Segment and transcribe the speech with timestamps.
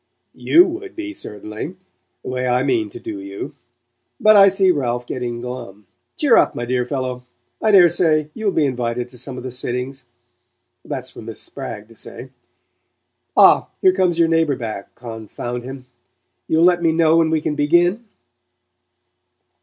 [0.33, 1.75] "YOU would be, certainly
[2.23, 3.53] the way I mean to do you.
[4.19, 5.85] But I see Ralph getting glum.
[6.17, 7.21] Cheer up, my dear fellow;
[7.61, 10.03] I daresay you'll be invited to some of the sittings
[10.83, 12.31] that's for Miss Spragg to say.
[13.37, 15.85] Ah, here comes your neighbour back, confound him
[16.47, 18.05] You'll let me know when we can begin?"